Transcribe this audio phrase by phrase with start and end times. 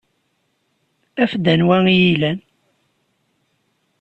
[1.23, 2.39] Af-d anwa ay iyi-ilan.